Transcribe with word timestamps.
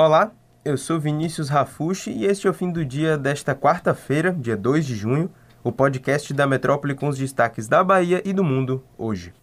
Olá, 0.00 0.30
eu 0.64 0.78
sou 0.78 1.00
Vinícius 1.00 1.48
Rafushi 1.48 2.12
e 2.12 2.24
este 2.24 2.46
é 2.46 2.50
o 2.50 2.54
fim 2.54 2.70
do 2.70 2.84
dia 2.84 3.18
desta 3.18 3.52
quarta-feira, 3.52 4.30
dia 4.30 4.56
2 4.56 4.86
de 4.86 4.94
junho, 4.94 5.28
o 5.64 5.72
podcast 5.72 6.32
da 6.32 6.46
Metrópole 6.46 6.94
com 6.94 7.08
os 7.08 7.18
destaques 7.18 7.66
da 7.66 7.82
Bahia 7.82 8.22
e 8.24 8.32
do 8.32 8.44
mundo 8.44 8.84
hoje. 8.96 9.34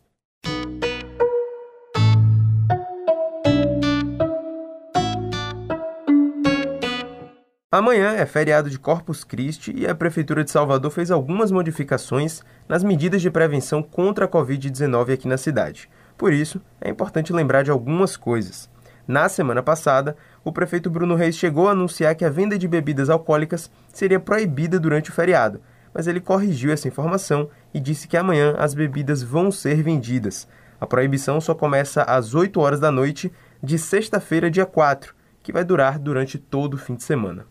Amanhã 7.70 8.14
é 8.14 8.26
feriado 8.26 8.70
de 8.70 8.80
Corpus 8.80 9.26
Christi 9.26 9.74
e 9.76 9.86
a 9.86 9.94
Prefeitura 9.94 10.42
de 10.42 10.52
Salvador 10.52 10.90
fez 10.90 11.12
algumas 11.12 11.52
modificações 11.52 12.42
nas 12.66 12.82
medidas 12.82 13.22
de 13.22 13.30
prevenção 13.30 13.84
contra 13.84 14.24
a 14.24 14.30
Covid-19 14.30 15.16
aqui 15.16 15.28
na 15.28 15.38
cidade. 15.38 15.90
Por 16.18 16.32
isso, 16.32 16.62
é 16.80 16.90
importante 16.90 17.34
lembrar 17.34 17.64
de 17.64 17.72
algumas 17.72 18.16
coisas. 18.16 18.74
Na 19.08 19.30
semana 19.30 19.62
passada, 19.62 20.16
o 20.44 20.52
prefeito 20.52 20.90
Bruno 20.90 21.14
Reis 21.14 21.36
chegou 21.36 21.68
a 21.68 21.72
anunciar 21.72 22.16
que 22.16 22.26
a 22.26 22.30
venda 22.30 22.58
de 22.58 22.68
bebidas 22.68 23.10
alcoólicas 23.10 23.70
seria 23.94 24.20
proibida 24.20 24.80
durante 24.80 25.12
o 25.12 25.14
feriado, 25.14 25.62
mas 25.94 26.08
ele 26.08 26.20
corrigiu 26.20 26.72
essa 26.72 26.88
informação 26.88 27.48
e 27.72 27.80
disse 27.80 28.08
que 28.08 28.18
amanhã 28.18 28.56
as 28.58 28.74
bebidas 28.74 29.22
vão 29.22 29.52
ser 29.52 29.84
vendidas. 29.84 30.48
A 30.82 30.88
proibição 30.88 31.40
só 31.40 31.54
começa 31.54 32.02
às 32.02 32.34
8 32.34 32.60
horas 32.60 32.80
da 32.80 32.92
noite 32.92 33.32
de 33.62 33.78
sexta-feira, 33.78 34.50
dia 34.50 34.66
4, 34.66 35.14
que 35.44 35.54
vai 35.54 35.64
durar 35.64 36.00
durante 36.00 36.40
todo 36.40 36.74
o 36.74 36.78
fim 36.78 36.96
de 36.96 37.04
semana. 37.04 37.46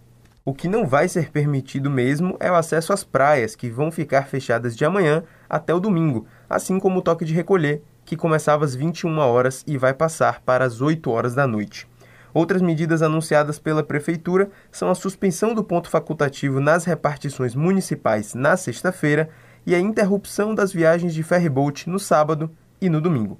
O 0.45 0.53
que 0.53 0.69
não 0.69 0.87
vai 0.87 1.09
ser 1.09 1.31
permitido 1.31 1.89
mesmo 1.89 2.37
é 2.39 2.51
o 2.51 2.55
acesso 2.55 2.93
às 2.93 3.03
praias, 3.03 3.57
que 3.57 3.71
vão 3.71 3.91
ficar 3.91 4.27
fechadas 4.27 4.77
de 4.77 4.85
amanhã 4.85 5.23
até 5.49 5.73
o 5.73 5.81
domingo, 5.81 6.27
assim 6.51 6.79
como 6.79 6.99
o 6.99 7.03
toque 7.03 7.25
de 7.25 7.33
recolher, 7.33 7.83
que 8.05 8.17
começava 8.17 8.65
às 8.65 8.75
21 8.75 9.19
horas 9.19 9.65
e 9.67 9.79
vai 9.79 9.95
passar 9.95 10.41
para 10.43 10.65
as 10.65 10.81
8 10.81 11.11
horas 11.11 11.35
da 11.35 11.47
noite. 11.47 11.87
Outras 12.33 12.61
medidas 12.61 13.01
anunciadas 13.01 13.59
pela 13.59 13.83
Prefeitura 13.83 14.51
são 14.71 14.91
a 14.91 14.95
suspensão 14.95 15.55
do 15.55 15.63
ponto 15.63 15.89
facultativo 15.89 16.61
nas 16.61 16.85
repartições 16.85 17.55
municipais 17.55 18.35
na 18.35 18.57
sexta-feira 18.57 19.31
e 19.65 19.75
a 19.75 19.79
interrupção 19.79 20.55
das 20.55 20.73
viagens 20.73 21.15
de 21.15 21.23
ferryboat 21.23 21.89
no 21.89 21.99
sábado 21.99 22.51
e 22.81 22.91
no 22.91 23.01
domingo. 23.01 23.39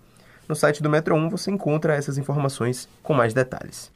No 0.49 0.55
site 0.55 0.83
do 0.83 0.89
Metro 0.89 1.15
1 1.15 1.29
você 1.29 1.51
encontra 1.51 1.95
essas 1.95 2.19
informações 2.19 2.89
com 3.03 3.15
mais 3.15 3.35
detalhes. 3.35 3.93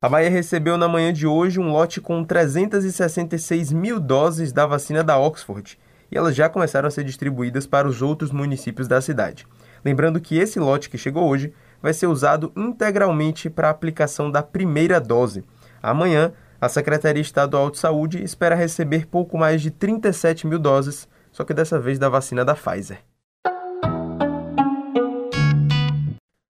A 0.00 0.08
Bahia 0.08 0.28
recebeu 0.28 0.76
na 0.76 0.86
manhã 0.86 1.12
de 1.12 1.26
hoje 1.26 1.58
um 1.58 1.70
lote 1.70 2.00
com 2.00 2.22
366 2.22 3.72
mil 3.72 3.98
doses 3.98 4.52
da 4.52 4.66
vacina 4.66 5.02
da 5.02 5.18
Oxford, 5.18 5.78
e 6.14 6.16
elas 6.16 6.36
já 6.36 6.48
começaram 6.48 6.86
a 6.86 6.90
ser 6.92 7.02
distribuídas 7.02 7.66
para 7.66 7.88
os 7.88 8.00
outros 8.00 8.30
municípios 8.30 8.86
da 8.86 9.00
cidade. 9.00 9.44
Lembrando 9.84 10.20
que 10.20 10.38
esse 10.38 10.60
lote 10.60 10.88
que 10.88 10.96
chegou 10.96 11.28
hoje 11.28 11.52
vai 11.82 11.92
ser 11.92 12.06
usado 12.06 12.52
integralmente 12.56 13.50
para 13.50 13.66
a 13.66 13.72
aplicação 13.72 14.30
da 14.30 14.40
primeira 14.40 15.00
dose. 15.00 15.44
Amanhã, 15.82 16.32
a 16.60 16.68
Secretaria 16.68 17.20
Estadual 17.20 17.68
de 17.68 17.78
Saúde 17.78 18.22
espera 18.22 18.54
receber 18.54 19.06
pouco 19.06 19.36
mais 19.36 19.60
de 19.60 19.72
37 19.72 20.46
mil 20.46 20.58
doses, 20.58 21.08
só 21.32 21.42
que 21.42 21.52
dessa 21.52 21.80
vez 21.80 21.98
da 21.98 22.08
vacina 22.08 22.44
da 22.44 22.54
Pfizer. 22.54 22.98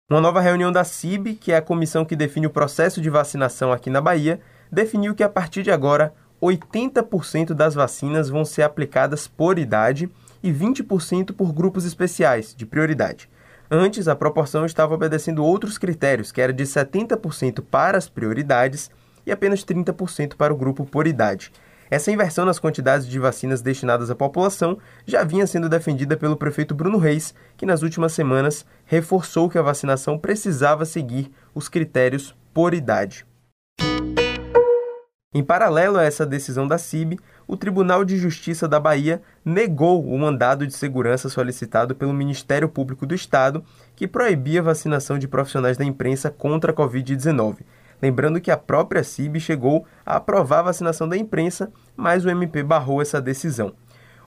Uma 0.09 0.21
nova 0.21 0.39
reunião 0.39 0.71
da 0.71 0.85
CIB, 0.85 1.35
que 1.35 1.51
é 1.51 1.57
a 1.57 1.61
comissão 1.61 2.05
que 2.05 2.16
define 2.16 2.47
o 2.47 2.49
processo 2.49 2.99
de 3.01 3.09
vacinação 3.09 3.71
aqui 3.73 3.89
na 3.89 4.01
Bahia, 4.01 4.39
definiu 4.71 5.13
que 5.13 5.21
a 5.21 5.29
partir 5.29 5.61
de 5.61 5.69
agora 5.69 6.13
80% 6.41 7.53
das 7.53 7.75
vacinas 7.75 8.29
vão 8.29 8.45
ser 8.45 8.63
aplicadas 8.63 9.27
por 9.27 9.59
idade 9.59 10.09
e 10.41 10.51
20% 10.51 11.33
por 11.33 11.51
grupos 11.51 11.85
especiais, 11.85 12.55
de 12.55 12.65
prioridade. 12.65 13.29
Antes, 13.69 14.07
a 14.07 14.15
proporção 14.15 14.65
estava 14.65 14.95
obedecendo 14.95 15.45
outros 15.45 15.77
critérios, 15.77 16.31
que 16.31 16.41
era 16.41 16.51
de 16.51 16.63
70% 16.63 17.63
para 17.69 17.97
as 17.97 18.09
prioridades 18.09 18.89
e 19.25 19.31
apenas 19.31 19.63
30% 19.63 20.35
para 20.35 20.53
o 20.53 20.57
grupo 20.57 20.85
por 20.85 21.05
idade. 21.05 21.51
Essa 21.91 22.11
inversão 22.11 22.45
nas 22.45 22.59
quantidades 22.59 23.07
de 23.07 23.19
vacinas 23.19 23.61
destinadas 23.61 24.09
à 24.09 24.15
população 24.15 24.78
já 25.05 25.23
vinha 25.23 25.45
sendo 25.45 25.67
defendida 25.67 26.16
pelo 26.16 26.38
prefeito 26.38 26.75
Bruno 26.75 26.99
Reis, 26.99 27.33
que 27.57 27.66
nas 27.66 27.81
últimas 27.81 28.13
semanas 28.13 28.66
reforçou 28.85 29.49
que 29.49 29.57
a 29.57 29.63
vacinação 29.63 30.17
precisava 30.17 30.85
seguir 30.85 31.31
os 31.53 31.67
critérios 31.67 32.35
por 32.53 32.73
idade. 32.73 33.25
Em 35.31 35.44
paralelo 35.44 36.00
a 36.00 36.03
essa 36.03 36.25
decisão 36.25 36.67
da 36.67 36.79
CIB, 36.79 37.19
o 37.47 37.56
Tribunal 37.56 38.03
de 38.03 38.17
Justiça 38.17 38.67
da 38.67 38.79
Bahia 38.79 39.22
negou 39.45 40.03
o 40.03 40.17
mandado 40.17 40.66
de 40.66 40.73
segurança 40.73 41.29
solicitado 41.29 41.94
pelo 41.94 42.12
Ministério 42.12 42.67
Público 42.67 43.06
do 43.06 43.13
Estado, 43.13 43.63
que 43.95 44.07
proibia 44.07 44.59
a 44.59 44.63
vacinação 44.63 45.19
de 45.19 45.28
profissionais 45.28 45.78
da 45.78 45.85
imprensa 45.85 46.31
contra 46.31 46.72
a 46.72 46.75
Covid-19. 46.75 47.57
Lembrando 48.01 48.41
que 48.41 48.50
a 48.50 48.57
própria 48.57 49.03
CIB 49.03 49.40
chegou 49.40 49.85
a 50.03 50.16
aprovar 50.16 50.62
a 50.62 50.63
vacinação 50.63 51.07
da 51.07 51.16
imprensa, 51.16 51.72
mas 51.96 52.25
o 52.25 52.29
MP 52.31 52.63
barrou 52.63 53.00
essa 53.00 53.22
decisão. 53.22 53.75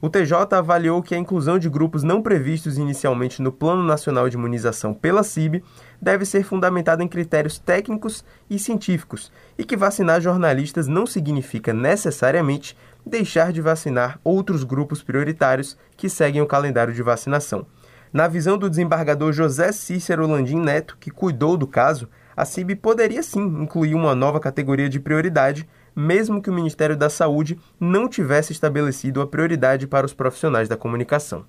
O 0.04 0.10
TJ 0.10 0.56
avaliou 0.56 1.00
que 1.00 1.14
a 1.14 1.18
inclusão 1.18 1.60
de 1.60 1.70
grupos 1.70 2.02
não 2.02 2.20
previstos 2.20 2.76
inicialmente 2.76 3.40
no 3.40 3.52
Plano 3.52 3.84
Nacional 3.84 4.28
de 4.28 4.36
Imunização 4.36 4.92
pela 4.92 5.22
CIB 5.22 5.62
deve 6.00 6.24
ser 6.24 6.42
fundamentada 6.42 7.04
em 7.04 7.08
critérios 7.08 7.56
técnicos 7.56 8.24
e 8.50 8.58
científicos 8.58 9.30
e 9.56 9.62
que 9.62 9.76
vacinar 9.76 10.20
jornalistas 10.20 10.88
não 10.88 11.06
significa 11.06 11.72
necessariamente 11.72 12.76
deixar 13.06 13.52
de 13.52 13.60
vacinar 13.60 14.18
outros 14.24 14.64
grupos 14.64 15.04
prioritários 15.04 15.78
que 15.96 16.08
seguem 16.08 16.42
o 16.42 16.48
calendário 16.48 16.92
de 16.92 17.00
vacinação. 17.00 17.64
Na 18.12 18.26
visão 18.26 18.58
do 18.58 18.68
desembargador 18.68 19.32
José 19.32 19.70
Cícero 19.70 20.26
Landim 20.26 20.58
Neto, 20.58 20.96
que 20.98 21.12
cuidou 21.12 21.56
do 21.56 21.68
caso, 21.68 22.08
a 22.36 22.44
CIB 22.44 22.76
poderia 22.76 23.22
sim 23.22 23.42
incluir 23.62 23.94
uma 23.94 24.14
nova 24.14 24.40
categoria 24.40 24.88
de 24.88 25.00
prioridade 25.00 25.68
mesmo 25.94 26.40
que 26.40 26.50
o 26.50 26.52
Ministério 26.52 26.96
da 26.96 27.10
Saúde 27.10 27.58
não 27.78 28.08
tivesse 28.08 28.52
estabelecido 28.52 29.20
a 29.20 29.26
prioridade 29.26 29.86
para 29.86 30.06
os 30.06 30.14
profissionais 30.14 30.68
da 30.68 30.76
comunicação. 30.76 31.44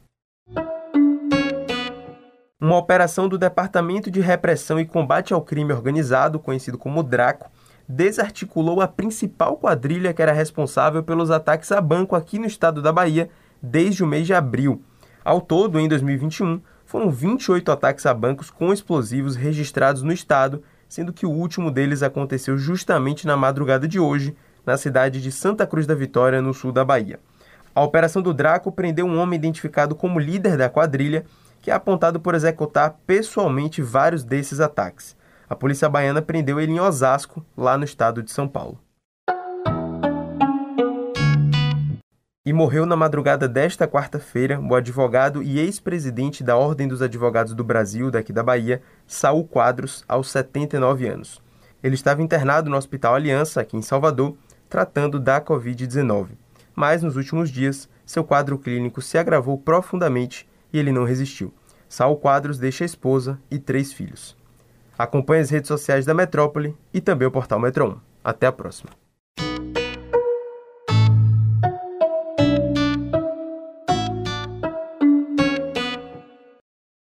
Uma 2.59 2.77
operação 2.77 3.27
do 3.27 3.37
Departamento 3.37 4.09
de 4.09 4.21
Repressão 4.21 4.79
e 4.79 4.85
Combate 4.85 5.33
ao 5.33 5.41
Crime 5.41 5.73
Organizado, 5.73 6.39
conhecido 6.39 6.77
como 6.77 7.03
DRACO, 7.03 7.51
desarticulou 7.87 8.79
a 8.79 8.87
principal 8.87 9.57
quadrilha 9.57 10.13
que 10.13 10.21
era 10.21 10.31
responsável 10.31 11.03
pelos 11.03 11.29
ataques 11.29 11.71
a 11.73 11.81
banco 11.81 12.15
aqui 12.15 12.39
no 12.39 12.45
estado 12.45 12.81
da 12.81 12.93
Bahia 12.93 13.29
desde 13.61 14.03
o 14.03 14.07
mês 14.07 14.25
de 14.25 14.33
abril. 14.33 14.81
Ao 15.25 15.41
todo, 15.41 15.77
em 15.77 15.89
2021, 15.89 16.61
foram 16.85 17.09
28 17.09 17.69
ataques 17.69 18.05
a 18.05 18.13
bancos 18.13 18.49
com 18.49 18.71
explosivos 18.71 19.35
registrados 19.35 20.01
no 20.01 20.13
estado 20.13 20.63
sendo 20.93 21.11
que 21.11 21.25
o 21.25 21.31
último 21.31 21.71
deles 21.71 22.03
aconteceu 22.03 22.55
justamente 22.55 23.25
na 23.25 23.35
madrugada 23.35 23.87
de 23.87 23.99
hoje, 23.99 24.37
na 24.63 24.77
cidade 24.77 25.19
de 25.19 25.31
Santa 25.31 25.65
Cruz 25.65 25.87
da 25.87 25.95
Vitória, 25.95 26.39
no 26.39 26.53
sul 26.53 26.71
da 26.71 26.85
Bahia. 26.85 27.19
A 27.73 27.81
operação 27.81 28.21
do 28.21 28.31
Draco 28.31 28.71
prendeu 28.71 29.07
um 29.07 29.17
homem 29.17 29.35
identificado 29.35 29.95
como 29.95 30.19
líder 30.19 30.55
da 30.55 30.69
quadrilha, 30.69 31.25
que 31.63 31.71
é 31.71 31.73
apontado 31.73 32.19
por 32.19 32.35
executar 32.35 32.95
pessoalmente 33.07 33.81
vários 33.81 34.23
desses 34.23 34.59
ataques. 34.59 35.17
A 35.49 35.55
polícia 35.55 35.89
baiana 35.89 36.21
prendeu 36.21 36.59
ele 36.59 36.73
em 36.73 36.79
Osasco, 36.79 37.43
lá 37.57 37.75
no 37.75 37.85
estado 37.85 38.21
de 38.21 38.29
São 38.29 38.47
Paulo. 38.47 38.82
E 42.45 42.51
morreu 42.51 42.85
na 42.85 42.95
madrugada 42.95 43.47
desta 43.47 43.87
quarta-feira 43.87 44.59
o 44.59 44.75
advogado 44.75 45.41
e 45.41 45.59
ex-presidente 45.59 46.43
da 46.43 46.57
Ordem 46.57 46.89
dos 46.89 47.01
Advogados 47.01 47.53
do 47.53 47.63
Brasil, 47.63 48.11
daqui 48.11 48.33
da 48.33 48.43
Bahia, 48.43 48.81
Saul 49.07 49.47
Quadros, 49.47 50.03
aos 50.09 50.29
79 50.29 51.07
anos. 51.07 51.41
Ele 51.81 51.95
estava 51.95 52.21
internado 52.21 52.69
no 52.69 52.75
Hospital 52.75 53.15
Aliança, 53.15 53.61
aqui 53.61 53.77
em 53.77 53.81
Salvador, 53.81 54.35
tratando 54.69 55.21
da 55.21 55.39
Covid-19. 55.39 56.31
Mas 56.75 57.01
nos 57.01 57.15
últimos 57.15 57.49
dias, 57.49 57.87
seu 58.05 58.25
quadro 58.25 58.57
clínico 58.57 59.01
se 59.01 59.17
agravou 59.17 59.57
profundamente 59.57 60.47
e 60.73 60.79
ele 60.79 60.91
não 60.91 61.05
resistiu. 61.05 61.53
Saul 61.87 62.17
Quadros 62.17 62.57
deixa 62.57 62.83
a 62.83 62.85
esposa 62.85 63.39
e 63.49 63.57
três 63.57 63.93
filhos. 63.93 64.35
Acompanhe 64.97 65.43
as 65.43 65.49
redes 65.49 65.69
sociais 65.69 66.05
da 66.05 66.13
Metrópole 66.13 66.75
e 66.93 66.99
também 66.99 67.27
o 67.27 67.31
portal 67.31 67.59
Metro 67.59 67.87
1. 67.87 67.97
Até 68.23 68.47
a 68.47 68.51
próxima. 68.51 69.02